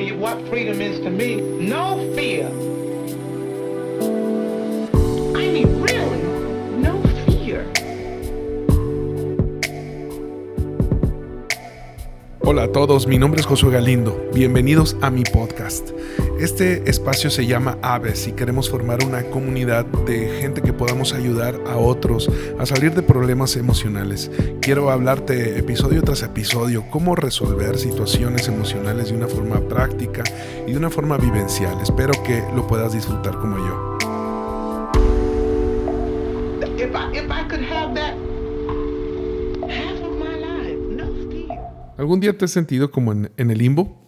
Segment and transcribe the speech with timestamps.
[0.00, 1.36] tell you what freedom is to me.
[1.36, 2.48] No fear.
[12.60, 14.22] A todos, mi nombre es Josué Galindo.
[14.34, 15.92] Bienvenidos a mi podcast.
[16.38, 21.58] Este espacio se llama Aves y queremos formar una comunidad de gente que podamos ayudar
[21.66, 24.30] a otros a salir de problemas emocionales.
[24.60, 30.22] Quiero hablarte episodio tras episodio cómo resolver situaciones emocionales de una forma práctica
[30.66, 31.80] y de una forma vivencial.
[31.80, 33.96] Espero que lo puedas disfrutar como yo.
[36.76, 38.19] If I, if I
[42.00, 44.00] ¿Algún día te has sentido como en, el limbo?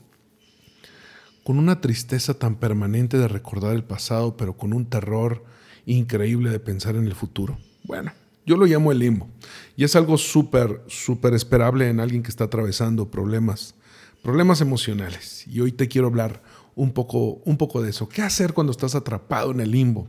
[1.45, 5.45] Con una tristeza tan permanente de recordar el pasado, pero con un terror
[5.85, 7.59] increíble de pensar en el futuro.
[7.85, 8.11] Bueno,
[8.47, 9.29] yo lo llamo el limbo.
[9.77, 13.75] Y es algo súper, súper esperable en alguien que está atravesando problemas,
[14.23, 15.47] problemas emocionales.
[15.47, 16.43] Y hoy te quiero hablar
[16.75, 18.09] un poco, un poco de eso.
[18.09, 20.09] ¿Qué hacer cuando estás atrapado en el limbo?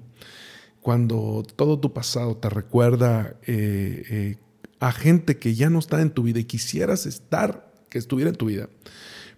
[0.79, 4.37] Cuando todo tu pasado te recuerda eh, eh,
[4.79, 8.35] a gente que ya no está en tu vida y quisieras estar, que estuviera en
[8.35, 8.69] tu vida.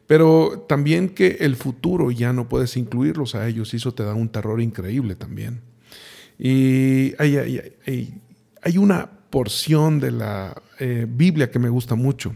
[0.07, 4.13] Pero también que el futuro ya no puedes incluirlos a ellos y eso te da
[4.13, 5.59] un terror increíble también.
[6.39, 8.21] Y hay, hay,
[8.61, 12.35] hay, una porción de la eh, Biblia que me gusta mucho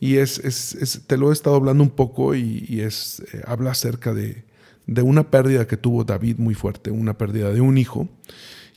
[0.00, 4.12] y es, te lo he estado hablando un poco y, y es, eh, habla acerca
[4.12, 4.44] de,
[4.86, 8.08] de una pérdida que tuvo David muy fuerte, una pérdida de un hijo.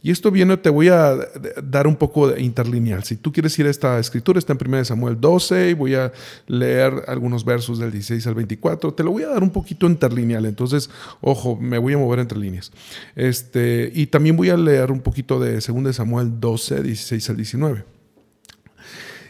[0.03, 1.15] Y esto viene, te voy a
[1.63, 3.03] dar un poco de interlineal.
[3.03, 6.11] Si tú quieres ir a esta escritura, está en 1 Samuel 12 y voy a
[6.45, 8.93] leer algunos versos del 16 al 24.
[8.93, 10.45] Te lo voy a dar un poquito interlineal.
[10.45, 12.71] Entonces, ojo, me voy a mover entre líneas.
[13.15, 17.96] Este, y también voy a leer un poquito de 2 Samuel 12, 16 al 19.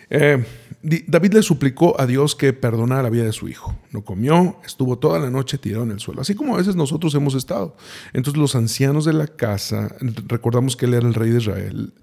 [0.10, 0.44] Eh,
[0.82, 3.76] David le suplicó a Dios que perdonara la vida de su hijo.
[3.92, 7.14] No comió, estuvo toda la noche tirado en el suelo, así como a veces nosotros
[7.16, 7.76] hemos estado.
[8.14, 9.96] Entonces los ancianos de la casa,
[10.28, 11.94] recordamos que él era el rey de Israel,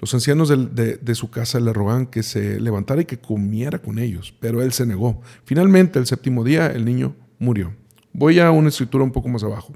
[0.00, 4.34] los ancianos de, su casa le rogan que se levantara y que comiera con ellos,
[4.40, 5.22] pero él se negó.
[5.44, 7.72] Finalmente, el séptimo día, el niño murió.
[8.16, 9.72] Voy a una escritura un poco más abajo.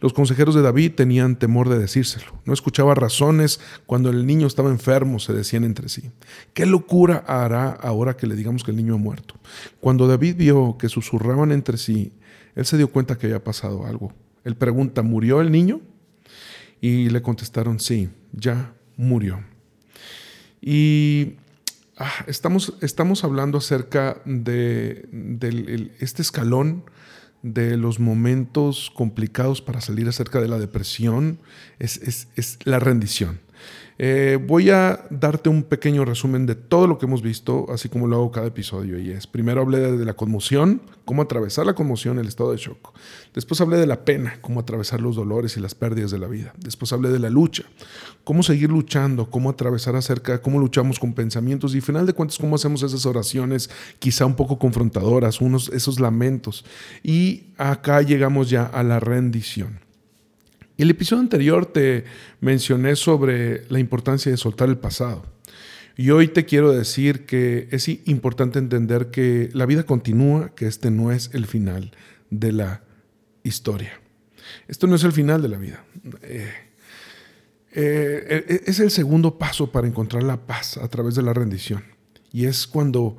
[0.00, 2.26] Los consejeros de David tenían temor de decírselo.
[2.44, 6.10] No escuchaba razones cuando el niño estaba enfermo, se decían entre sí.
[6.52, 9.36] ¿Qué locura hará ahora que le digamos que el niño ha muerto?
[9.80, 12.12] Cuando David vio que susurraban entre sí,
[12.54, 14.12] él se dio cuenta que había pasado algo.
[14.44, 15.80] Él pregunta, ¿murió el niño?
[16.82, 19.42] Y le contestaron, sí, ya murió.
[20.60, 21.36] Y
[21.96, 26.84] ah, estamos, estamos hablando acerca de, de este escalón
[27.42, 31.38] de los momentos complicados para salir acerca de la depresión
[31.78, 33.40] es, es, es la rendición.
[34.00, 38.06] Eh, voy a darte un pequeño resumen de todo lo que hemos visto, así como
[38.06, 38.98] lo hago cada episodio.
[38.98, 42.94] Y es, primero hablé de, la conmoción, cómo atravesar la conmoción, el estado de shock.
[43.34, 46.52] Después hablé de la pena, cómo atravesar los dolores y las pérdidas de la vida.
[46.58, 47.64] Después hablé de la lucha,
[48.22, 52.38] cómo seguir luchando, cómo atravesar acerca, cómo luchamos con pensamientos y al final de cuentas
[52.38, 56.64] cómo hacemos esas oraciones quizá un poco confrontadoras, unos, esos lamentos.
[57.02, 59.87] Y acá llegamos ya a la rendición.
[60.78, 62.04] El episodio anterior te
[62.40, 65.26] mencioné sobre la importancia de soltar el pasado.
[65.96, 70.92] Y hoy te quiero decir que es importante entender que la vida continúa, que este
[70.92, 71.90] no es el final
[72.30, 72.82] de la
[73.42, 74.00] historia.
[74.68, 75.84] Esto no es el final de la vida.
[76.22, 76.52] Eh,
[77.72, 81.82] eh, es el segundo paso para encontrar la paz a través de la rendición.
[82.32, 83.18] Y es cuando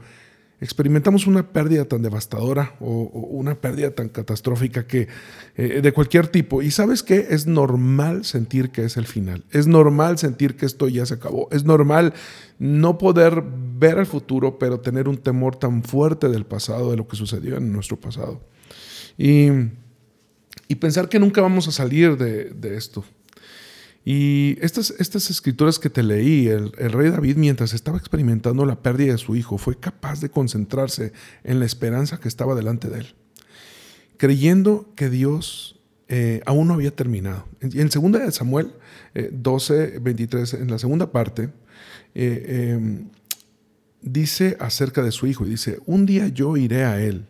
[0.62, 5.08] experimentamos una pérdida tan devastadora o, una pérdida tan catastrófica que
[5.56, 6.62] eh, de cualquier tipo.
[6.62, 9.46] Y sabes que es normal sentir que es el final.
[9.52, 11.48] Es normal sentir que esto ya se acabó.
[11.52, 12.14] Es normal
[12.58, 13.44] no poder
[13.78, 17.58] ver el futuro, pero tener un temor tan fuerte del pasado, de lo que sucedió
[17.58, 18.42] en nuestro pasado.
[19.18, 19.50] Y,
[20.80, 23.04] pensar que nunca vamos a salir de esto.
[24.12, 29.12] Y estas, estas escrituras que te leí, el, rey David, mientras estaba experimentando la pérdida
[29.12, 33.14] de su hijo, fue capaz de concentrarse en la esperanza que estaba delante de él,
[34.18, 37.48] creyendo que Dios eh, aún no había terminado.
[37.62, 38.74] En, en 2 Samuel
[39.14, 41.52] eh, 12, 23, en la segunda parte,
[42.16, 43.06] eh,
[44.02, 47.28] dice acerca de su hijo, y dice, un día yo iré a él,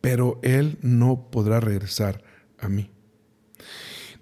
[0.00, 2.24] pero él no podrá regresar
[2.58, 2.90] a mí.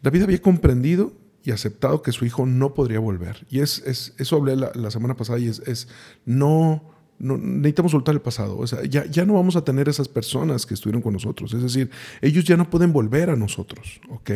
[0.02, 3.46] David había comprendido y aceptado que su hijo no podría volver.
[3.50, 5.88] Y es, es eso hablé la, la, semana pasada y es, es
[6.24, 6.82] no,
[7.18, 8.58] no, necesitamos soltar el pasado.
[8.58, 11.52] O sea, ya, ya no vamos a tener esas personas que estuvieron con nosotros.
[11.54, 14.30] Es decir, ellos ya no pueden volver a nosotros, ¿ok?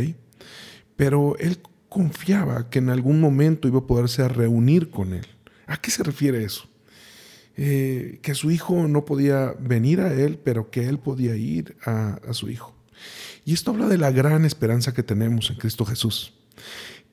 [0.97, 1.59] Pero él
[1.89, 5.27] confiaba que en algún momento iba a poderse reunir con él.
[5.67, 6.69] ¿A qué se refiere eso?
[7.61, 12.21] eh, que su hijo no podía venir a él, pero que él podía ir a,
[12.27, 12.73] a su hijo.
[13.45, 16.35] Y esto habla de la gran esperanza que tenemos en Cristo Jesús,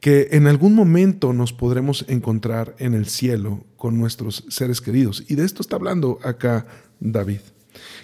[0.05, 5.23] que en algún momento nos podremos encontrar en el cielo con nuestros seres queridos.
[5.27, 6.67] Y de esto está hablando acá
[6.99, 7.39] David.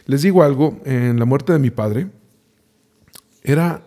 [0.08, 2.10] Les digo algo, en la muerte de mi padre
[3.44, 3.84] era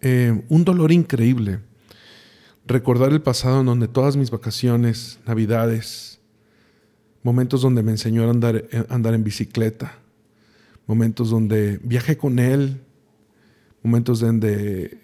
[0.00, 1.60] eh, un dolor increíble
[2.66, 6.18] recordar el pasado en donde todas mis vacaciones, navidades,
[7.22, 10.00] momentos donde me enseñó a andar, eh, andar en bicicleta,
[10.88, 12.80] momentos donde viajé con él,
[13.84, 14.98] momentos donde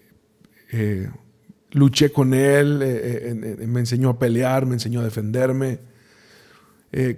[0.73, 1.09] eh,
[1.73, 5.79] luché con él, me enseñó a pelear, me enseñó a defenderme.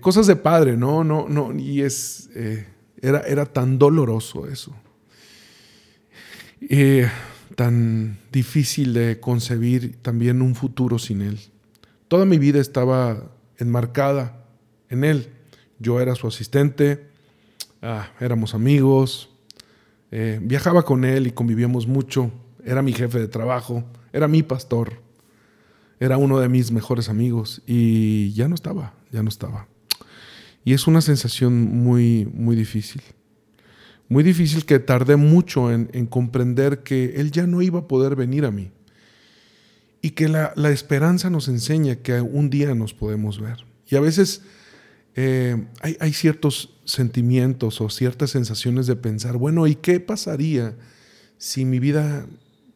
[0.01, 1.03] cosas de padre, ¿no?
[1.03, 2.29] no, no y es,
[3.01, 4.75] era, era tan doloroso eso
[7.55, 11.39] tan difícil de concebir también un futuro sin Él.
[12.07, 14.45] Toda mi vida estaba enmarcada
[14.89, 15.29] en Él.
[15.79, 17.07] Yo era su asistente,
[17.81, 19.29] ah, éramos amigos,
[20.11, 22.31] eh, viajaba con Él y convivíamos mucho,
[22.63, 23.83] era mi jefe de trabajo,
[24.15, 25.01] era mi pastor,
[26.00, 29.67] era uno de mis mejores amigos y ya no estaba, ya no estaba.
[30.63, 33.01] Y es una sensación muy, muy difícil
[34.07, 38.45] muy difícil que tardé mucho en, comprender que Él ya no iba a poder venir
[38.45, 38.71] a mí.
[40.01, 43.65] Y que la, esperanza nos enseña que un día nos podemos ver.
[43.89, 44.44] Y a veces
[45.15, 50.75] eh, hay, ciertos sentimientos o ciertas sensaciones de pensar, bueno, ¿y qué pasaría
[51.39, 52.27] si mi vida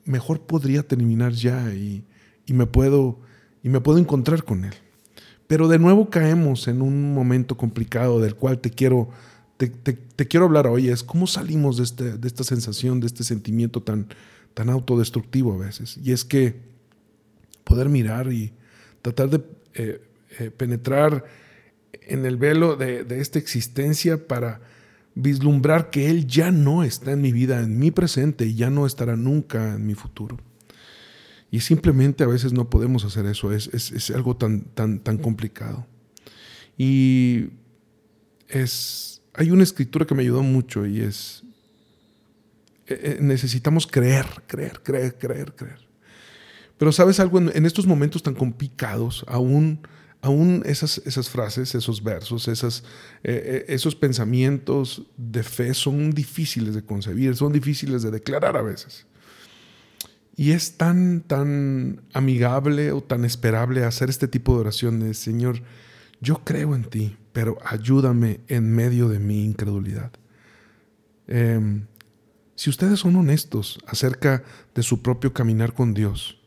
[0.06, 2.04] mejor podría terminar ya y,
[2.46, 3.19] y me, puedo,
[3.63, 4.74] y me puedo encontrar con Él?
[5.48, 9.10] Pero de nuevo caemos en un momento complicado del cual te quiero
[9.68, 13.84] te, quiero hablar hoy es cómo salimos de, este, de, esta sensación, de este sentimiento
[13.84, 14.07] tan,
[14.54, 16.00] tan autodestructivo a veces.
[16.01, 16.56] Y es que
[17.66, 18.54] poder mirar y
[19.01, 19.44] tratar de
[19.74, 20.01] eh,
[20.40, 21.25] eh, penetrar
[21.92, 24.62] en el velo de, de, esta existencia para
[25.21, 28.86] vislumbrar que Él ya no está en mi vida, en mi presente y ya no
[28.86, 30.38] estará nunca en mi futuro.
[31.51, 35.88] Y simplemente a veces no podemos hacer eso, es, es, algo tan, tan, tan complicado.
[36.77, 37.48] Y
[38.48, 41.44] es hay una escritura que me ayudó mucho y es,
[42.88, 45.80] eh, eh, necesitamos creer, creer, creer, creer, creer.
[46.77, 49.80] Pero sabes algo, en, estos momentos tan complicados, aún,
[50.21, 52.83] aún esas, esas frases, esos versos, esas,
[53.24, 59.06] eh, esos pensamientos de fe son difíciles de concebir, son difíciles de declarar a veces.
[60.36, 65.62] Y es tan, tan amigable o tan esperable hacer este tipo de oraciones, Señor,
[66.22, 70.12] yo creo en ti, pero ayúdame en medio de mi incredulidad.
[71.27, 71.86] Em,
[72.56, 74.44] si ustedes son honestos acerca
[74.75, 76.38] de su propio caminar con Dios,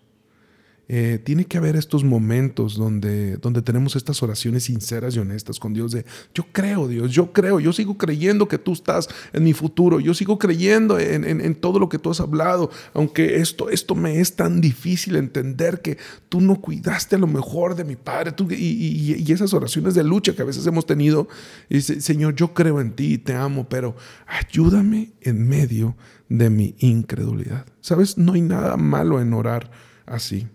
[0.95, 5.73] eh, tiene que haber estos momentos donde, donde tenemos estas oraciones sinceras y honestas con
[5.73, 6.05] Dios de,
[6.35, 10.13] yo creo Dios, yo creo, yo sigo creyendo que tú estás en mi futuro, yo
[10.13, 14.61] sigo creyendo en, todo lo que tú has hablado, aunque esto, esto me es tan
[14.61, 15.97] difícil entender que
[16.29, 20.05] tú no cuidaste a lo mejor de mi Padre, tú, y, y, esas oraciones de
[20.05, 21.27] lucha que a veces hemos tenido,
[21.71, 23.97] y dice, Señor, yo creo en ti, te amo, pero
[24.27, 25.97] ayúdame en medio
[26.29, 27.65] de mi incredulidad.
[27.81, 28.19] ¿Sabes?
[28.19, 29.71] No hay nada malo en orar
[30.05, 30.49] así.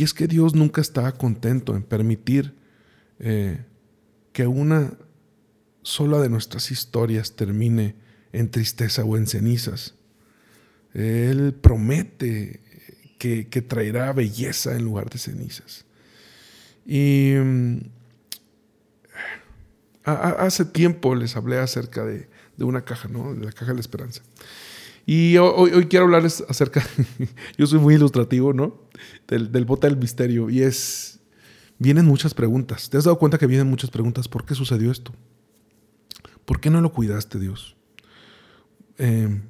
[0.00, 2.54] Y es que Dios nunca está contento en permitir
[3.18, 3.66] eh,
[4.32, 4.94] que una
[5.82, 7.96] sola de nuestras historias termine
[8.32, 9.96] en tristeza o en cenizas.
[10.94, 12.60] Él promete
[13.18, 15.84] que, traerá belleza en lugar de cenizas.
[16.86, 17.80] Y mm,
[20.04, 23.34] hace tiempo les hablé acerca de, una caja, ¿no?
[23.34, 24.22] De la caja de la esperanza.
[25.06, 26.86] Y hoy, hoy quiero hablarles acerca,
[27.58, 28.88] yo soy muy ilustrativo, ¿no?
[29.26, 30.50] Del, del bote del misterio.
[30.50, 31.20] Y es,
[31.78, 32.90] vienen muchas preguntas.
[32.90, 34.28] ¿Te has dado cuenta que vienen muchas preguntas?
[34.28, 35.12] ¿Por qué sucedió esto?
[36.44, 37.76] ¿Por qué no lo cuidaste, Dios?
[38.98, 39.40] Eh,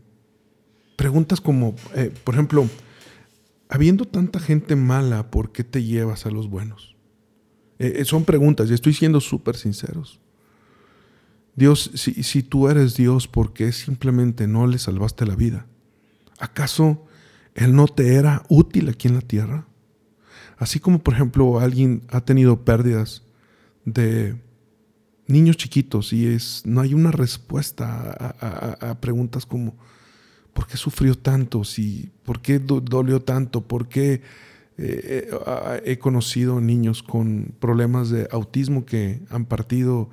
[0.97, 2.69] preguntas como, eh, por ejemplo,
[3.69, 6.95] habiendo tanta gente mala, ¿por qué te llevas a los buenos?
[7.78, 10.19] Eh, son preguntas y estoy siendo súper sinceros.
[11.60, 15.66] Dios, si, tú eres Dios, ¿por qué simplemente no le salvaste la vida?
[16.38, 17.04] ¿Acaso
[17.54, 19.66] Él no te era útil aquí en la tierra?
[20.56, 23.24] Así como, por ejemplo, alguien ha tenido pérdidas
[23.84, 24.40] de
[25.26, 28.10] niños chiquitos y es, no hay una respuesta
[28.80, 29.76] a, preguntas como,
[30.54, 31.64] ¿por qué sufrió tanto?
[31.64, 33.60] Si, ¿Por qué dolió tanto?
[33.60, 34.22] ¿Por qué
[34.78, 40.08] eh, eh, he conocido niños con problemas de autismo que han partido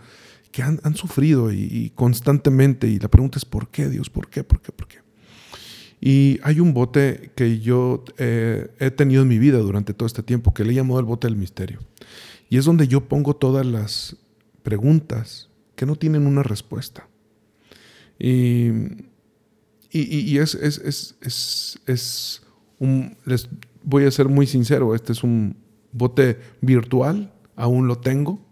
[0.57, 2.87] que han, sufrido y, constantemente.
[2.87, 4.09] Y la pregunta es, ¿por qué, Dios?
[4.09, 4.43] ¿Por qué?
[4.43, 4.71] ¿Por qué?
[4.71, 4.97] ¿Por qué?
[6.01, 10.23] Y hay un bote que yo eh, he tenido en mi vida durante todo este
[10.23, 11.77] tiempo, que le llamo el bote del misterio.
[12.49, 14.17] Y es donde yo pongo todas las
[14.63, 17.07] preguntas que no tienen una respuesta.
[18.17, 18.69] Y,
[19.91, 20.79] y, es, es,
[21.21, 22.41] es, es,
[22.79, 23.47] un, les
[23.83, 25.55] voy a ser muy sincero, este es un
[25.91, 28.46] bote virtual, aún lo tengo.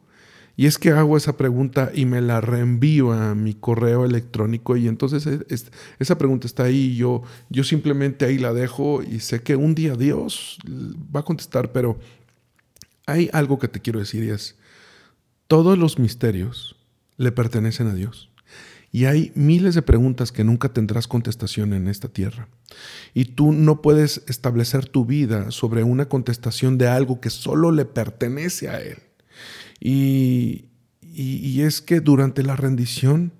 [0.57, 4.87] Y es que hago esa pregunta y me la reenvío a mi correo electrónico y
[4.87, 5.27] entonces
[5.99, 9.95] esa pregunta está ahí yo, yo simplemente ahí la dejo y sé que un día
[9.95, 10.57] Dios
[11.13, 11.99] va a contestar, pero
[13.05, 14.55] hay algo que te quiero decir y es,
[15.47, 16.75] todos los misterios
[17.17, 18.29] le pertenecen a Dios.
[18.91, 22.47] Y hay miles de preguntas que nunca tendrás contestación en esta tierra.
[23.13, 27.83] Y tú no puedes establecer tu vida sobre una contestación de algo que solo le
[27.83, 28.99] pertenece a Él.
[29.79, 30.69] Y,
[31.61, 33.31] es que durante la rendición,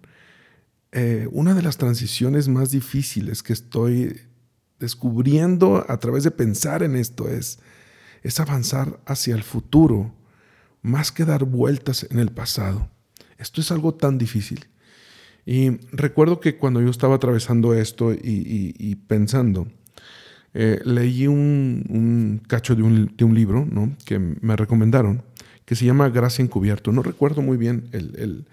[0.91, 4.21] eh, una de las transiciones más difíciles que estoy
[4.79, 7.59] descubriendo a través de pensar en esto es,
[8.23, 10.13] es avanzar hacia el futuro
[10.81, 12.89] más que dar vueltas en el pasado.
[13.37, 14.65] Esto es algo tan difícil.
[15.45, 19.67] Y recuerdo que cuando yo estaba atravesando esto y, pensando,
[20.53, 23.67] eh, leí un, cacho de un, libro
[24.05, 25.23] que me recomendaron,
[25.65, 26.91] que se llama Gracia Encubierto.
[26.91, 28.45] No recuerdo muy bien el,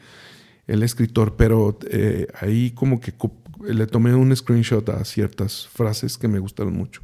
[0.66, 3.12] escritor, pero eh, ahí como que
[3.62, 7.02] le tomé un screenshot a ciertas frases que me gustaron mucho.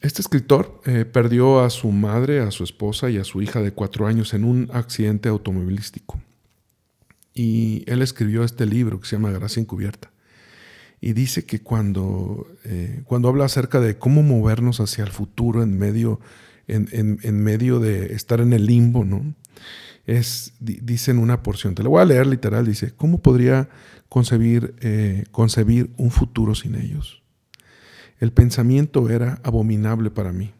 [0.00, 3.72] Este escritor eh, perdió a su madre, a su esposa y a su hija de
[3.72, 6.20] cuatro años en un accidente automovilístico.
[7.34, 10.10] Y él escribió este libro que se llama Gracia Encubierta.
[11.00, 15.78] Y dice que cuando, eh, cuando habla acerca de cómo movernos hacia el futuro en
[15.78, 16.20] medio,
[16.68, 19.34] en, medio de estar en el limbo, ¿no?
[20.06, 23.68] Es, dice en una porción, te lo voy a leer literal, dice, ¿cómo podría
[24.08, 27.22] concebir, eh, concebir un futuro sin ellos?
[28.20, 30.52] El pensamiento era abominable para mí.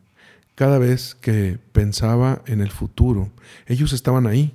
[0.57, 3.31] Cada vez que pensaba en el futuro,
[3.67, 4.53] ellos estaban ahí,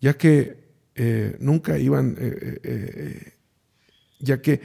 [0.00, 3.32] ya que eh, nunca iban, eh,
[4.18, 4.60] ya que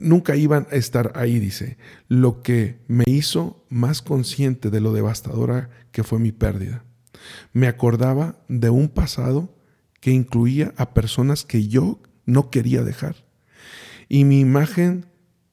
[0.00, 1.76] nunca iban a estar ahí, dice,
[2.08, 6.84] lo que me hizo más consciente de lo devastadora que fue mi pérdida.
[7.52, 9.54] Me acordaba de un pasado
[10.00, 13.24] que incluía a personas que yo no quería dejar.
[14.08, 15.06] Y mi imagen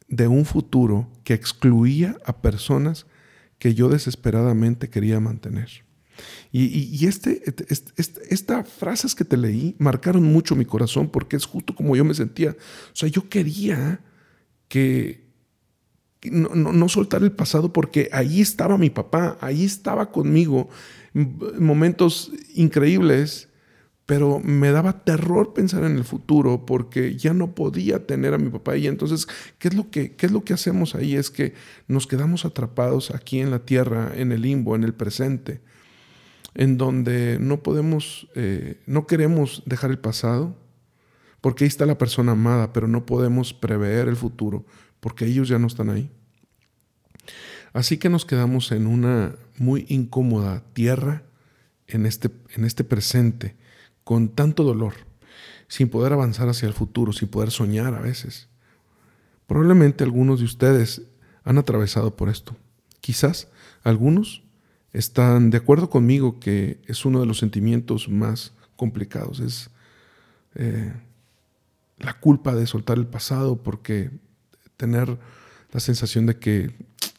[0.08, 3.08] de un futuro que excluía a personas
[3.58, 5.70] que yo desesperadamente quería mantener.
[6.52, 7.42] Y, este,
[8.30, 12.14] estas frases que te leí marcaron mucho mi corazón porque es justo como yo me
[12.14, 12.52] sentía.
[12.52, 14.02] O sea, yo quería
[14.68, 15.30] que
[16.24, 20.70] no, no soltar el pasado porque ahí estaba mi papá, ahí estaba conmigo,
[21.14, 23.50] momentos increíbles
[24.12, 28.50] pero me daba terror pensar en el futuro porque ya no podía tener a mi
[28.50, 28.76] papá.
[28.76, 29.26] Y entonces
[29.58, 31.54] ¿qué es lo que qué es lo que hacemos ahí es que
[31.88, 35.62] nos quedamos atrapados aquí en la tierra en el limbo en el presente
[36.54, 40.56] en donde no podemos eh, no queremos dejar el pasado
[41.40, 44.66] porque ahí está la persona amada pero no podemos prever el futuro
[45.00, 46.10] porque ellos ya no están ahí
[47.74, 51.24] así que nos quedamos en una muy incómoda tierra
[51.88, 53.56] en este en este presente
[54.04, 54.94] con tanto dolor,
[55.68, 58.50] sin poder avanzar hacia el futuro, sin poder soñar a veces.
[59.48, 61.04] Probablemente algunos de ustedes
[61.44, 62.56] han atravesado por esto.
[63.00, 63.48] Quizás
[63.84, 64.44] algunos
[64.94, 69.40] están de acuerdo conmigo que es uno de los sentimientos más complicados.
[69.40, 69.70] Es
[70.56, 70.94] eh,
[72.00, 74.12] la culpa de soltar el pasado porque
[74.78, 75.18] tener
[75.72, 76.72] la sensación de que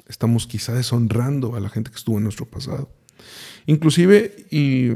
[0.09, 2.91] estamos quizá deshonrando a la gente que estuvo en nuestro pasado.
[3.67, 4.93] Inclusive, y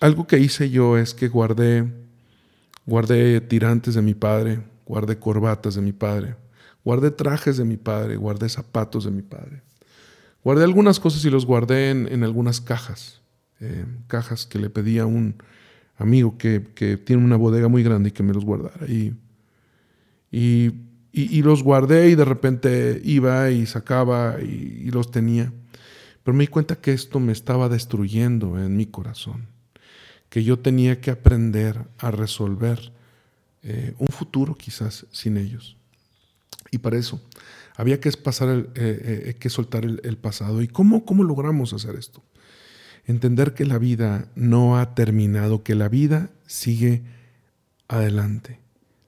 [0.00, 1.90] algo que hice yo es que guardé,
[2.86, 6.36] guardé tirantes de mi padre, guardé corbatas de mi padre,
[6.84, 9.62] guardé trajes de mi padre, guardé zapatos de mi padre.
[10.44, 13.20] Guardé algunas cosas y los guardé en, algunas cajas,
[13.60, 15.36] eh, cajas que le pedí a un
[15.96, 16.60] amigo que,
[17.04, 18.86] tiene una bodega muy grande y que me los guardara.
[18.86, 19.14] Y,
[21.12, 25.52] y, los guardé y de repente iba y sacaba y los tenía.
[26.24, 29.52] Pero me di cuenta que esto me estaba destruyendo en mi corazón
[30.32, 32.90] que yo tenía que aprender a resolver
[33.62, 35.76] eh, un futuro quizás sin ellos.
[36.70, 37.20] Y para eso
[37.76, 40.62] había que, pasar el, eh, eh, que soltar el, pasado.
[40.62, 42.22] ¿Y cómo, cómo logramos hacer esto?
[43.06, 47.02] Entender que la vida no ha terminado, que la vida sigue
[47.88, 48.60] adelante.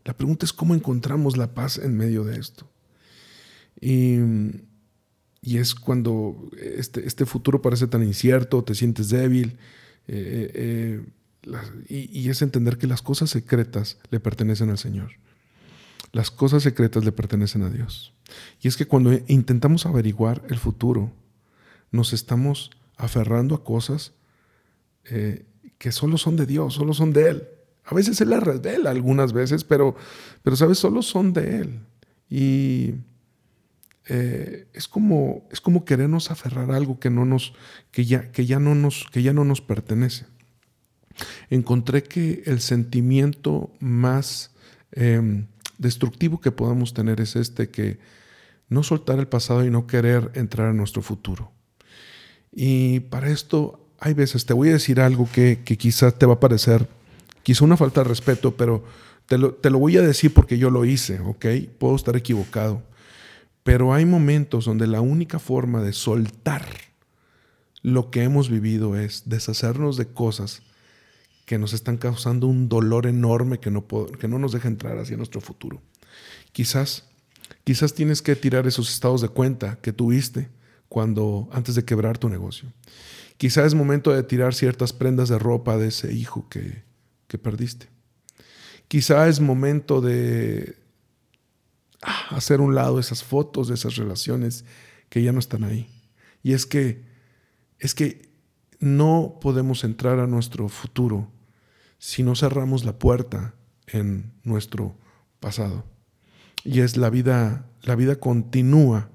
[0.05, 2.69] La pregunta es cómo encontramos la paz en medio de esto.
[3.81, 4.19] Y,
[5.41, 9.59] y es cuando este, este futuro parece tan incierto, te sientes débil,
[10.07, 11.07] eh, eh,
[11.89, 15.13] y, es entender que las cosas secretas le pertenecen al Señor.
[16.15, 18.15] Las cosas secretas le pertenecen a Dios.
[18.61, 21.11] Y es que cuando intentamos averiguar el futuro,
[21.91, 24.13] nos estamos aferrando a cosas
[25.07, 25.45] eh,
[25.77, 27.49] que solo son de Dios, solo son de Él.
[27.85, 29.97] A veces Él las revela algunas veces, pero,
[30.45, 31.81] pero sabes, solo son de Él.
[32.31, 32.95] Y
[34.07, 37.55] eh, es, como, es como querernos aferrar a algo que, no nos,
[37.91, 40.27] que, ya, que, ya no nos, que ya no nos pertenece.
[41.51, 44.53] Encontré que el sentimiento más
[44.93, 45.49] em,
[45.85, 47.99] destructivo que podamos tener es este, que
[48.69, 51.53] no soltar el pasado y no querer entrar a nuestro futuro.
[52.51, 56.41] Y para esto hay veces, te voy a decir algo que, quizás te va a
[56.41, 56.89] parecer,
[57.43, 58.85] quizá una falta de respeto, pero
[59.27, 61.47] te lo, te lo voy a decir porque yo lo hice, ¿ok?
[61.79, 62.83] Puedo estar equivocado.
[63.63, 66.67] Pero hay momentos donde la única forma de soltar
[67.83, 70.63] lo que hemos vivido es deshacernos de cosas
[71.45, 75.17] que nos están causando un dolor enorme que no, que no nos deja entrar hacia
[75.17, 75.83] nuestro futuro.
[76.53, 77.05] Quizás,
[77.65, 80.49] quizás tienes que tirar esos estados de cuenta que tuviste
[80.89, 82.73] cuando antes de quebrar tu negocio.
[83.37, 86.85] Quizás es momento de tirar ciertas prendas de ropa de ese hijo que,
[87.27, 87.89] que perdiste.
[88.89, 90.77] Quizá es momento de
[92.07, 94.67] Ah, hacer un lado esas fotos de esas relaciones
[95.09, 95.89] que ya no están ahí.
[96.43, 97.03] Y es que
[97.79, 98.29] es que
[98.79, 101.31] no podemos entrar a nuestro futuro
[101.99, 103.55] si no cerramos la puerta
[103.87, 104.97] en nuestro
[105.41, 105.85] pasado.
[106.65, 109.11] Y es la vida, la vida continúa.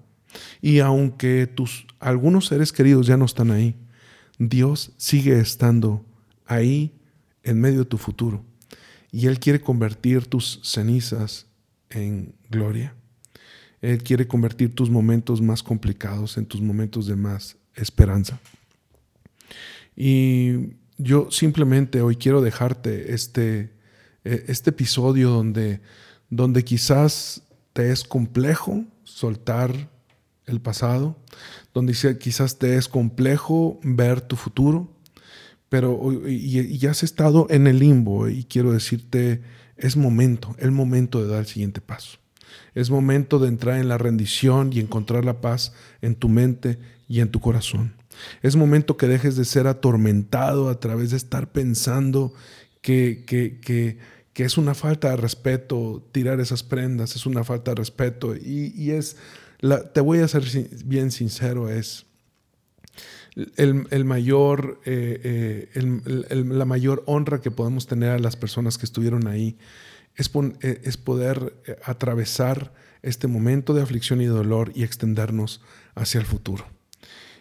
[0.61, 3.75] Y aunque tus algunos seres queridos ya no están ahí,
[4.37, 6.05] Dios sigue estando
[6.45, 6.93] ahí
[7.43, 8.43] en medio de tu futuro.
[9.11, 11.47] Y Él quiere convertir tus cenizas
[11.89, 12.95] en gloria.
[13.81, 18.39] Él quiere convertir tus momentos más complicados en tus momentos de más esperanza.
[19.95, 23.71] Y yo simplemente hoy quiero dejarte este,
[24.23, 25.81] e, este episodio donde,
[26.29, 27.41] donde quizás
[27.73, 29.89] te es complejo soltar
[30.45, 31.17] el pasado,
[31.73, 34.91] donde quizás te es complejo ver tu futuro,
[35.69, 39.41] pero y, y has estado en el limbo y quiero decirte
[39.77, 42.19] es momento, el momento de dar el siguiente paso.
[42.75, 47.21] Es momento de entrar en la rendición y encontrar la paz en tu mente y
[47.21, 47.98] en tu corazón.
[48.41, 52.33] Es momento que dejes de ser atormentado a través de estar pensando
[52.81, 53.97] que, que, que,
[54.33, 58.35] que es una falta de respeto tirar esas prendas, es una falta de respeto.
[58.35, 59.17] Y, y es,
[59.59, 60.43] la, te voy a ser
[60.85, 62.05] bien sincero, es
[63.55, 69.27] el, mayor, eh, eh, la mayor honra que podemos tener a las personas que estuvieron
[69.27, 69.57] ahí
[70.15, 71.53] es, eh, es poder
[71.83, 75.61] atravesar este momento de aflicción y dolor y extendernos
[75.95, 76.65] hacia el futuro.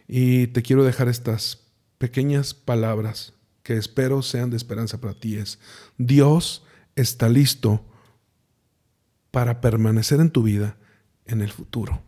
[0.09, 1.61] Y te quiero dejar estas
[1.99, 5.37] pequeñas palabras que espero sean de esperanza para ti.
[5.37, 5.59] Es,
[5.99, 6.65] Dios
[6.97, 7.85] está listo
[9.31, 10.79] para permanecer en tu vida
[11.27, 12.01] en el futuro.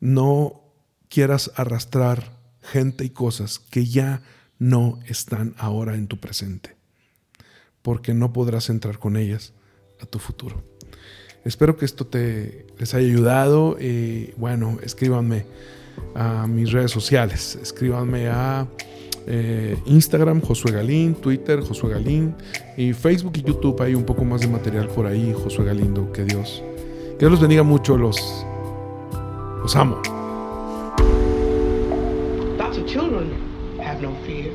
[0.00, 0.62] No
[1.08, 4.22] quieras arrastrar gente y cosas que ya
[4.58, 6.74] no están ahora en tu presente,
[7.82, 9.52] porque no podrás entrar con ellas
[10.00, 10.64] a tu futuro.
[11.44, 15.44] Espero que esto te les haya ayudado y bueno, escríbanme
[16.14, 18.66] a mis redes sociales, escríbanme a
[19.26, 22.34] eh, Instagram Josué Galín, Twitter Josué Galín
[22.76, 26.24] y Facebook y YouTube hay un poco más de material por ahí, Josué Galindo, que
[26.24, 26.62] Dios,
[27.12, 28.44] que Dios los bendiga mucho, los,
[29.62, 30.00] los amo.
[32.86, 33.28] children
[33.82, 34.53] have no fear.